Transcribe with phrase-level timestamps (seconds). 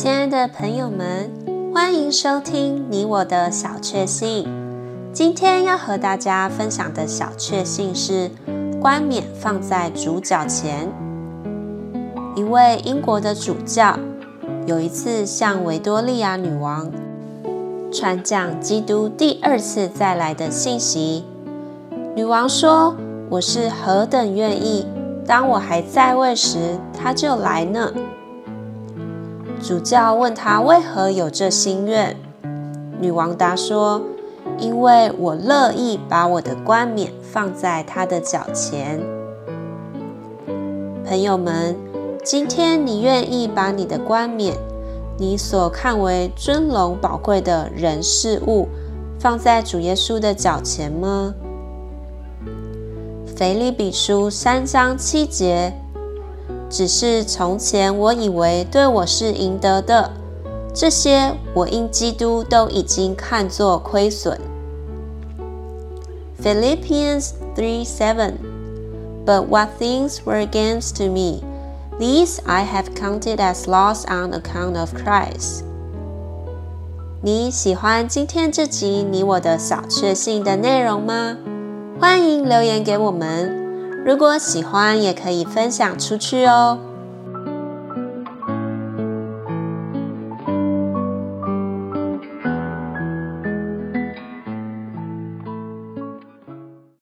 [0.00, 1.28] 亲爱的朋友们，
[1.74, 4.46] 欢迎收听你我的小确幸。
[5.12, 8.30] 今天要和大家分享的小确幸是
[8.80, 10.88] 冠冕放在主角前。
[12.36, 13.98] 一位英国的主教
[14.66, 16.92] 有一次向维多利亚女王
[17.92, 21.24] 传讲基督第二次再来的信息。
[22.14, 22.94] 女王说
[23.30, 24.86] ：“我是何等愿意，
[25.26, 27.92] 当我还在位时，他就来呢。”
[29.60, 32.16] 主教问他为何有这心愿，
[33.00, 34.00] 女王答说
[34.56, 39.00] ：“因为我乐意把我的冠冕放在他的脚前。”
[41.04, 41.76] 朋友们，
[42.24, 44.54] 今天你愿意把你的冠冕，
[45.18, 48.68] 你所看为尊荣宝贵的人事物，
[49.18, 51.34] 放在主耶稣的脚前吗？
[53.36, 55.72] 腓立比书三章七节。
[56.70, 60.10] 只是从前我以为对我是赢得的，
[60.74, 64.38] 这些我因基督都已经看作亏损。
[66.42, 68.32] Philippians 3:7
[69.26, 71.42] But what things were gains to me,
[71.98, 75.64] these I have counted as loss on account of Christ。
[77.20, 81.36] 你喜欢今天这集你我的小确幸的内容吗？
[82.00, 83.67] 欢迎留言给我们。
[84.08, 86.78] 如果喜欢，也可以分享出去哦。